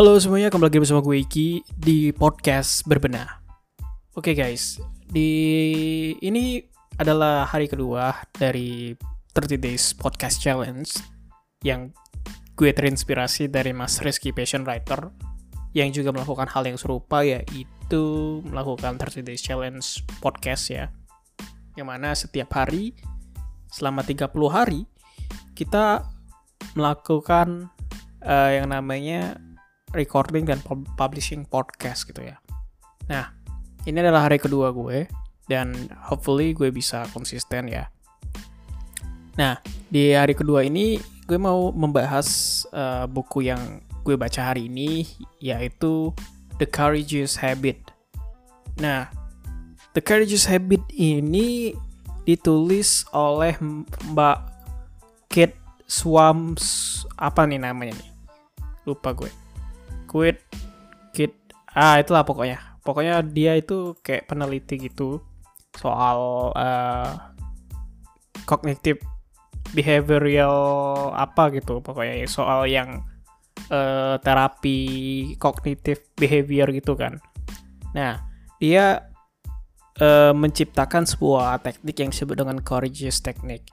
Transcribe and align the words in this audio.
Halo 0.00 0.16
semuanya, 0.16 0.48
kembali 0.48 0.72
lagi 0.72 0.80
bersama 0.80 1.04
gue 1.04 1.20
Iki 1.20 1.76
di 1.76 2.08
podcast 2.16 2.88
Berbenah. 2.88 3.44
Oke 4.16 4.32
guys, 4.32 4.80
di 5.04 5.28
ini 6.24 6.64
adalah 6.96 7.44
hari 7.44 7.68
kedua 7.68 8.16
dari 8.32 8.96
30 9.36 9.60
Days 9.60 9.92
Podcast 9.92 10.40
Challenge 10.40 10.88
yang 11.68 11.92
gue 12.56 12.72
terinspirasi 12.72 13.52
dari 13.52 13.76
Mas 13.76 14.00
Rizky 14.00 14.32
Passion 14.32 14.64
Writer 14.64 15.12
yang 15.76 15.92
juga 15.92 16.16
melakukan 16.16 16.48
hal 16.48 16.64
yang 16.64 16.80
serupa 16.80 17.20
yaitu 17.20 18.40
melakukan 18.48 18.96
30 18.96 19.20
Days 19.20 19.44
Challenge 19.44 19.84
podcast 20.24 20.72
ya. 20.72 20.88
Yang 21.76 21.86
mana 21.92 22.16
setiap 22.16 22.48
hari 22.56 22.96
selama 23.68 24.00
30 24.00 24.32
hari 24.48 24.88
kita 25.52 26.08
melakukan 26.72 27.68
uh, 28.24 28.48
yang 28.48 28.72
namanya 28.72 29.36
recording 29.90 30.46
dan 30.46 30.62
publishing 30.94 31.42
podcast 31.46 32.06
gitu 32.06 32.22
ya. 32.22 32.38
Nah, 33.10 33.34
ini 33.86 33.98
adalah 33.98 34.30
hari 34.30 34.38
kedua 34.38 34.70
gue 34.70 35.10
dan 35.50 35.74
hopefully 36.06 36.54
gue 36.54 36.70
bisa 36.70 37.06
konsisten 37.10 37.66
ya. 37.66 37.90
Nah, 39.34 39.58
di 39.90 40.14
hari 40.14 40.38
kedua 40.38 40.62
ini 40.62 41.02
gue 41.26 41.38
mau 41.38 41.74
membahas 41.74 42.62
uh, 42.70 43.06
buku 43.10 43.50
yang 43.50 43.82
gue 44.06 44.14
baca 44.14 44.54
hari 44.54 44.70
ini 44.70 45.06
yaitu 45.42 46.14
The 46.62 46.66
Courageous 46.70 47.38
Habit. 47.38 47.90
Nah, 48.78 49.10
The 49.96 50.02
Courageous 50.02 50.46
Habit 50.46 50.86
ini 50.94 51.74
ditulis 52.22 53.02
oleh 53.10 53.58
Mbak 54.12 54.38
Kate 55.26 55.58
Swams 55.90 57.02
apa 57.18 57.42
nih 57.42 57.58
namanya 57.58 57.98
nih? 57.98 58.10
Lupa 58.86 59.10
gue 59.10 59.39
quit 60.10 60.42
kit 61.14 61.30
ah 61.70 62.02
itulah 62.02 62.26
pokoknya. 62.26 62.58
Pokoknya 62.82 63.22
dia 63.22 63.54
itu 63.54 63.94
kayak 64.02 64.26
peneliti 64.26 64.90
gitu 64.90 65.22
soal 65.78 66.50
uh, 66.58 67.30
cognitive 68.42 68.98
behavioral 69.70 70.58
apa 71.14 71.54
gitu 71.54 71.78
pokoknya 71.78 72.26
soal 72.26 72.66
yang 72.66 73.06
uh, 73.70 74.18
terapi 74.18 74.80
kognitif 75.38 76.02
behavior 76.18 76.66
gitu 76.74 76.98
kan. 76.98 77.22
Nah 77.94 78.18
dia 78.58 79.06
uh, 80.02 80.32
menciptakan 80.34 81.06
sebuah 81.06 81.62
teknik 81.62 81.96
yang 82.02 82.10
disebut 82.10 82.36
dengan 82.42 82.58
courageous 82.64 83.22
technique. 83.22 83.70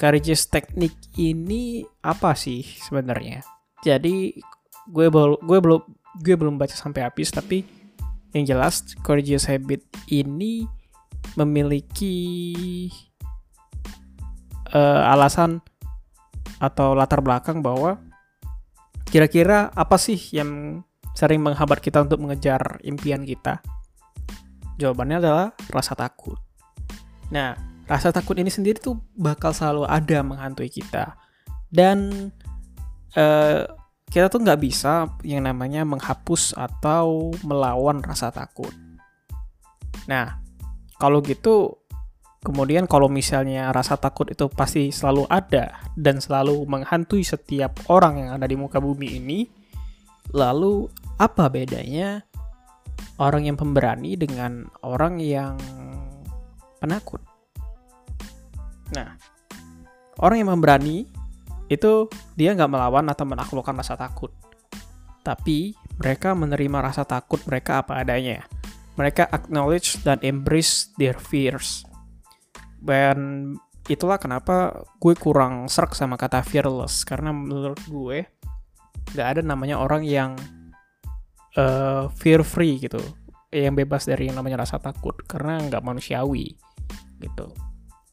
Courageous 0.00 0.48
technique 0.48 0.96
ini 1.20 1.84
apa 2.00 2.32
sih 2.32 2.64
sebenarnya? 2.64 3.44
Jadi 3.84 4.40
gue 4.90 5.06
belum 5.08 5.40
gue 5.40 5.58
belum 5.62 5.80
gue 6.20 6.34
belum 6.34 6.54
baca 6.58 6.74
sampai 6.74 7.06
habis 7.06 7.30
tapi 7.30 7.62
yang 8.34 8.46
jelas 8.46 8.82
Courageous 9.02 9.46
Habit 9.46 9.82
ini 10.10 10.66
memiliki 11.34 12.16
uh, 14.74 15.12
alasan 15.14 15.62
atau 16.60 16.92
latar 16.94 17.24
belakang 17.24 17.64
bahwa 17.64 17.98
kira-kira 19.08 19.72
apa 19.74 19.96
sih 19.98 20.18
yang 20.30 20.82
sering 21.18 21.42
menghambat 21.42 21.82
kita 21.82 22.06
untuk 22.06 22.22
mengejar 22.22 22.78
impian 22.86 23.26
kita? 23.26 23.58
Jawabannya 24.78 25.18
adalah 25.20 25.46
rasa 25.68 25.98
takut. 25.98 26.38
Nah, 27.34 27.58
rasa 27.90 28.14
takut 28.14 28.38
ini 28.38 28.48
sendiri 28.48 28.78
tuh 28.78 28.96
bakal 29.18 29.50
selalu 29.50 29.84
ada 29.90 30.22
menghantui 30.22 30.70
kita. 30.70 31.18
Dan 31.70 32.30
uh, 33.18 33.62
kita 34.10 34.26
tuh 34.26 34.42
nggak 34.42 34.60
bisa 34.60 35.06
yang 35.22 35.46
namanya 35.46 35.86
menghapus 35.86 36.58
atau 36.58 37.30
melawan 37.46 38.02
rasa 38.02 38.34
takut. 38.34 38.74
Nah, 40.10 40.42
kalau 40.98 41.22
gitu, 41.22 41.78
kemudian 42.42 42.90
kalau 42.90 43.06
misalnya 43.06 43.70
rasa 43.70 43.94
takut 43.94 44.26
itu 44.34 44.50
pasti 44.50 44.90
selalu 44.90 45.30
ada 45.30 45.78
dan 45.94 46.18
selalu 46.18 46.66
menghantui 46.66 47.22
setiap 47.22 47.86
orang 47.86 48.26
yang 48.26 48.30
ada 48.34 48.50
di 48.50 48.58
muka 48.58 48.82
bumi 48.82 49.22
ini, 49.22 49.46
lalu 50.34 50.90
apa 51.22 51.46
bedanya 51.46 52.26
orang 53.22 53.46
yang 53.46 53.54
pemberani 53.54 54.18
dengan 54.18 54.66
orang 54.82 55.22
yang 55.22 55.54
penakut? 56.82 57.22
Nah, 58.90 59.14
orang 60.18 60.42
yang 60.42 60.50
pemberani 60.50 61.06
itu 61.70 62.10
dia 62.34 62.50
nggak 62.50 62.66
melawan 62.66 63.06
atau 63.06 63.22
menaklukkan 63.22 63.78
rasa 63.78 63.94
takut. 63.94 64.34
Tapi 65.22 65.78
mereka 66.02 66.34
menerima 66.34 66.82
rasa 66.82 67.06
takut 67.06 67.38
mereka 67.46 67.86
apa 67.86 68.02
adanya. 68.02 68.42
Mereka 68.98 69.30
acknowledge 69.30 70.02
dan 70.02 70.18
embrace 70.26 70.90
their 70.98 71.14
fears. 71.14 71.86
Dan 72.82 73.54
itulah 73.86 74.18
kenapa 74.18 74.82
gue 74.98 75.14
kurang 75.14 75.70
serak 75.70 75.94
sama 75.94 76.18
kata 76.18 76.42
fearless. 76.42 77.06
Karena 77.06 77.30
menurut 77.30 77.78
gue 77.86 78.26
nggak 79.14 79.28
ada 79.38 79.40
namanya 79.46 79.78
orang 79.78 80.02
yang 80.02 80.34
uh, 81.54 82.10
fear 82.18 82.42
free 82.42 82.82
gitu. 82.82 82.98
Yang 83.54 83.86
bebas 83.86 84.02
dari 84.10 84.26
yang 84.26 84.42
namanya 84.42 84.66
rasa 84.66 84.82
takut. 84.82 85.14
Karena 85.22 85.62
nggak 85.62 85.86
manusiawi 85.86 86.50
gitu. 87.22 87.46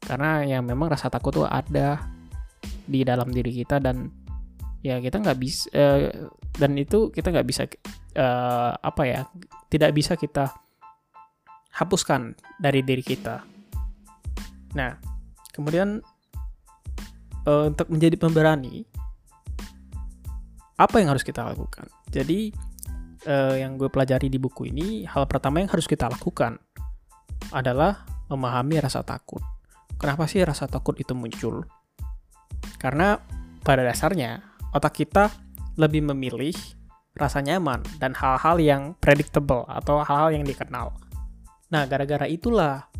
Karena 0.00 0.40
yang 0.40 0.64
memang 0.64 0.88
rasa 0.88 1.12
takut 1.12 1.36
tuh 1.36 1.46
ada 1.46 2.21
di 2.86 3.06
dalam 3.06 3.30
diri 3.30 3.52
kita 3.62 3.78
dan 3.78 4.10
ya 4.82 4.98
kita 4.98 5.22
nggak 5.22 5.38
bisa 5.38 5.70
uh, 5.74 6.10
dan 6.58 6.74
itu 6.74 7.14
kita 7.14 7.30
nggak 7.30 7.46
bisa 7.46 7.62
uh, 8.18 8.74
apa 8.76 9.02
ya 9.06 9.20
tidak 9.70 9.94
bisa 9.94 10.18
kita 10.18 10.50
hapuskan 11.72 12.36
dari 12.60 12.84
diri 12.84 13.00
kita. 13.00 13.40
Nah, 14.76 14.92
kemudian 15.56 16.04
uh, 17.48 17.64
untuk 17.72 17.88
menjadi 17.88 18.16
pemberani, 18.20 18.84
apa 20.76 21.00
yang 21.00 21.16
harus 21.16 21.24
kita 21.24 21.40
lakukan? 21.40 21.88
Jadi 22.12 22.52
uh, 23.24 23.56
yang 23.56 23.80
gue 23.80 23.88
pelajari 23.88 24.28
di 24.28 24.36
buku 24.36 24.68
ini, 24.68 25.08
hal 25.08 25.24
pertama 25.24 25.64
yang 25.64 25.72
harus 25.72 25.88
kita 25.88 26.12
lakukan 26.12 26.60
adalah 27.52 28.04
memahami 28.28 28.80
rasa 28.80 29.00
takut. 29.00 29.40
Kenapa 29.96 30.28
sih 30.28 30.44
rasa 30.44 30.68
takut 30.68 30.96
itu 31.00 31.16
muncul? 31.16 31.64
Karena 32.82 33.14
pada 33.62 33.86
dasarnya 33.86 34.42
otak 34.74 35.06
kita 35.06 35.30
lebih 35.78 36.02
memilih 36.10 36.52
rasa 37.14 37.38
nyaman 37.38 37.84
dan 38.02 38.16
hal-hal 38.18 38.58
yang 38.58 38.82
predictable 38.98 39.62
atau 39.70 40.02
hal-hal 40.02 40.34
yang 40.34 40.42
dikenal. 40.42 40.90
Nah, 41.70 41.86
gara-gara 41.86 42.26
itulah 42.26 42.90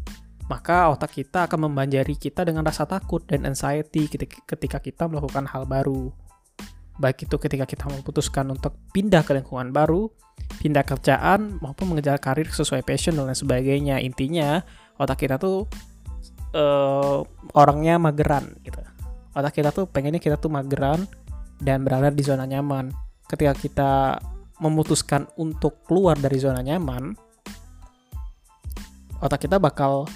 maka 0.47 0.93
otak 0.93 1.17
kita 1.17 1.49
akan 1.49 1.71
membanjari 1.71 2.13
kita 2.15 2.45
dengan 2.45 2.67
rasa 2.67 2.85
takut 2.85 3.25
dan 3.25 3.49
anxiety 3.49 4.05
ketika 4.45 4.79
kita 4.79 5.09
melakukan 5.09 5.49
hal 5.49 5.65
baru. 5.65 6.13
Baik 7.01 7.25
itu 7.25 7.37
ketika 7.41 7.65
kita 7.65 7.89
memutuskan 7.89 8.53
untuk 8.53 8.77
pindah 8.93 9.25
ke 9.25 9.33
lingkungan 9.33 9.73
baru, 9.73 10.13
pindah 10.61 10.85
kerjaan, 10.85 11.57
maupun 11.65 11.89
mengejar 11.89 12.21
karir 12.21 12.53
sesuai 12.53 12.85
passion 12.85 13.17
dan 13.17 13.33
lain 13.33 13.39
sebagainya. 13.39 13.97
Intinya, 14.05 14.61
otak 15.01 15.25
kita 15.25 15.41
tuh 15.41 15.65
uh, 16.53 17.25
orangnya 17.57 17.97
mageran 17.97 18.61
gitu 18.61 18.92
otak 19.33 19.61
kita 19.61 19.73
tuh 19.73 19.89
pengennya 19.89 20.21
kita 20.21 20.37
tuh 20.37 20.53
mageran 20.53 21.05
dan 21.61 21.85
berada 21.87 22.13
di 22.13 22.23
zona 22.25 22.45
nyaman. 22.45 22.93
Ketika 23.29 23.53
kita 23.57 23.93
memutuskan 24.61 25.27
untuk 25.41 25.83
keluar 25.89 26.15
dari 26.15 26.39
zona 26.39 26.61
nyaman, 26.61 27.17
otak 29.23 29.49
kita 29.49 29.57
bakal 29.63 30.07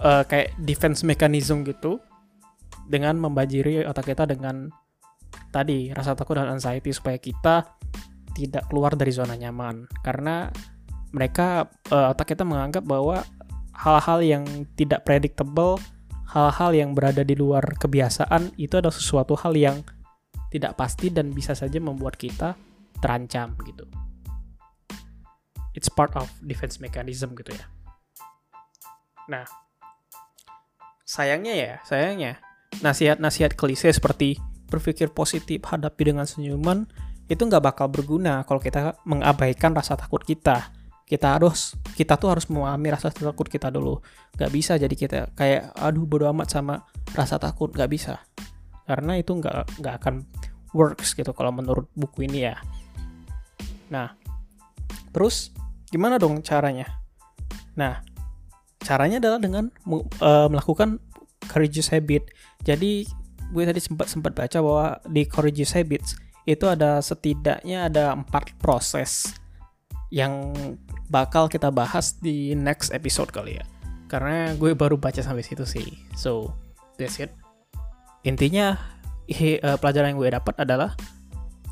uh, 0.00 0.22
kayak 0.28 0.52
defense 0.60 1.02
mechanism 1.02 1.64
gitu 1.64 1.98
dengan 2.86 3.18
membajiri 3.18 3.82
otak 3.88 4.14
kita 4.14 4.28
dengan 4.28 4.70
tadi 5.50 5.90
rasa 5.90 6.14
takut 6.14 6.38
dan 6.38 6.52
anxiety 6.52 6.92
supaya 6.92 7.18
kita 7.18 7.66
tidak 8.36 8.68
keluar 8.68 8.92
dari 8.92 9.10
zona 9.10 9.34
nyaman 9.34 9.88
karena 10.04 10.52
mereka 11.10 11.64
uh, 11.88 12.12
otak 12.12 12.36
kita 12.36 12.44
menganggap 12.44 12.84
bahwa 12.84 13.24
hal-hal 13.72 14.20
yang 14.20 14.44
tidak 14.76 15.02
predictable 15.08 15.80
hal-hal 16.36 16.76
yang 16.76 16.90
berada 16.92 17.24
di 17.24 17.32
luar 17.32 17.64
kebiasaan 17.80 18.60
itu 18.60 18.76
adalah 18.76 18.92
sesuatu 18.92 19.32
hal 19.40 19.56
yang 19.56 19.80
tidak 20.52 20.76
pasti 20.76 21.08
dan 21.08 21.32
bisa 21.32 21.56
saja 21.56 21.80
membuat 21.80 22.20
kita 22.20 22.52
terancam 23.00 23.56
gitu. 23.64 23.88
It's 25.72 25.88
part 25.88 26.12
of 26.12 26.28
defense 26.44 26.76
mechanism 26.76 27.32
gitu 27.40 27.56
ya. 27.56 27.64
Nah, 29.32 29.48
sayangnya 31.08 31.56
ya, 31.56 31.72
sayangnya 31.88 32.36
nasihat-nasihat 32.84 33.56
klise 33.56 33.88
seperti 33.88 34.36
berpikir 34.68 35.08
positif, 35.16 35.64
hadapi 35.64 36.12
dengan 36.12 36.28
senyuman 36.28 36.84
itu 37.32 37.42
nggak 37.42 37.64
bakal 37.64 37.88
berguna 37.88 38.44
kalau 38.44 38.60
kita 38.60 39.00
mengabaikan 39.08 39.72
rasa 39.72 39.96
takut 39.96 40.20
kita 40.20 40.70
kita 41.06 41.38
harus 41.38 41.78
kita 41.94 42.18
tuh 42.18 42.34
harus 42.34 42.50
memahami 42.50 42.90
rasa 42.90 43.14
takut 43.14 43.46
kita 43.46 43.70
dulu 43.70 44.02
nggak 44.34 44.50
bisa 44.50 44.74
jadi 44.74 44.94
kita 44.94 45.18
kayak 45.38 45.70
aduh 45.78 46.02
bodo 46.02 46.26
amat 46.34 46.50
sama 46.50 46.82
rasa 47.14 47.38
takut 47.38 47.70
nggak 47.70 47.90
bisa 47.90 48.18
karena 48.90 49.14
itu 49.14 49.30
nggak 49.38 49.78
nggak 49.78 49.94
akan 50.02 50.26
works 50.74 51.14
gitu 51.14 51.30
kalau 51.30 51.54
menurut 51.54 51.86
buku 51.94 52.26
ini 52.26 52.50
ya 52.50 52.58
Nah, 53.90 54.14
terus 55.14 55.54
gimana 55.90 56.18
dong 56.18 56.42
caranya? 56.42 56.86
Nah, 57.78 58.02
caranya 58.82 59.22
adalah 59.22 59.38
dengan 59.38 59.70
uh, 59.86 60.48
melakukan 60.50 60.98
courageous 61.46 61.92
habit. 61.94 62.30
Jadi 62.66 63.06
gue 63.54 63.62
tadi 63.62 63.78
sempat 63.78 64.10
sempat 64.10 64.34
baca 64.34 64.58
bahwa 64.58 64.98
di 65.06 65.22
courageous 65.26 65.74
habits 65.78 66.18
itu 66.46 66.66
ada 66.66 66.98
setidaknya 66.98 67.90
ada 67.90 68.14
empat 68.14 68.54
proses 68.58 69.34
yang 70.10 70.54
bakal 71.10 71.46
kita 71.46 71.70
bahas 71.70 72.18
di 72.18 72.54
next 72.54 72.90
episode 72.90 73.30
kali 73.30 73.58
ya. 73.58 73.64
Karena 74.06 74.54
gue 74.54 74.74
baru 74.74 74.98
baca 74.98 75.18
sampai 75.18 75.42
situ 75.42 75.66
sih. 75.66 75.86
So, 76.14 76.54
that's 76.98 77.18
it. 77.18 77.34
Intinya 78.22 78.78
he, 79.26 79.58
uh, 79.62 79.78
pelajaran 79.78 80.14
yang 80.14 80.18
gue 80.18 80.30
dapat 80.30 80.54
adalah 80.62 80.94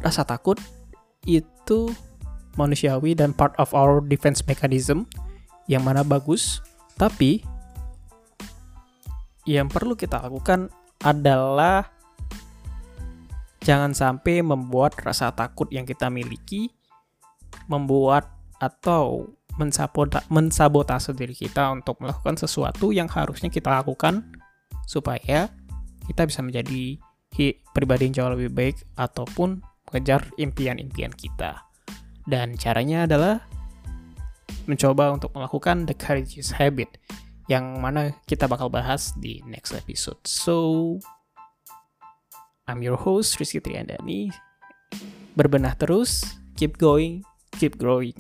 rasa 0.02 0.26
takut 0.26 0.58
itu 1.24 1.90
manusiawi 2.54 3.18
dan 3.18 3.34
part 3.34 3.54
of 3.58 3.74
our 3.74 4.02
defense 4.04 4.42
mechanism 4.46 5.06
yang 5.66 5.82
mana 5.82 6.04
bagus, 6.04 6.60
tapi 7.00 7.42
yang 9.48 9.66
perlu 9.68 9.96
kita 9.96 10.20
lakukan 10.20 10.68
adalah 11.02 11.88
jangan 13.64 13.96
sampai 13.96 14.44
membuat 14.44 14.96
rasa 15.00 15.32
takut 15.32 15.68
yang 15.72 15.88
kita 15.88 16.12
miliki 16.12 16.68
membuat 17.64 18.28
atau 18.64 19.28
mensabota, 19.60 20.24
mensabotase 20.32 21.14
diri 21.14 21.36
kita 21.36 21.70
untuk 21.70 22.00
melakukan 22.02 22.34
sesuatu 22.34 22.90
yang 22.90 23.06
harusnya 23.06 23.52
kita 23.52 23.70
lakukan 23.70 24.24
supaya 24.88 25.52
kita 26.04 26.22
bisa 26.26 26.40
menjadi 26.42 26.98
pribadi 27.74 28.10
yang 28.10 28.14
jauh 28.14 28.32
lebih 28.38 28.50
baik 28.54 28.76
ataupun 28.94 29.58
mengejar 29.90 30.30
impian-impian 30.38 31.10
kita. 31.10 31.66
Dan 32.24 32.54
caranya 32.56 33.04
adalah 33.04 33.42
mencoba 34.64 35.12
untuk 35.12 35.34
melakukan 35.36 35.84
the 35.84 35.94
courageous 35.94 36.54
habit 36.56 36.88
yang 37.50 37.76
mana 37.82 38.16
kita 38.24 38.48
bakal 38.48 38.72
bahas 38.72 39.12
di 39.20 39.44
next 39.44 39.76
episode. 39.76 40.16
So, 40.24 40.96
I'm 42.64 42.80
your 42.80 42.96
host 42.96 43.36
Rizky 43.36 43.60
Triandani. 43.60 44.32
Berbenah 45.36 45.76
terus, 45.76 46.24
keep 46.56 46.80
going, 46.80 47.20
keep 47.60 47.76
growing. 47.76 48.16